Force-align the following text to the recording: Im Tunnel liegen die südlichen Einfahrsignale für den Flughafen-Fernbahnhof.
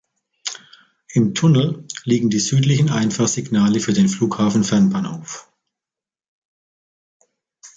Im 1.13 1.35
Tunnel 1.35 1.85
liegen 2.05 2.31
die 2.31 2.39
südlichen 2.39 2.89
Einfahrsignale 2.89 3.79
für 3.79 3.93
den 3.93 4.09
Flughafen-Fernbahnhof. 4.09 5.47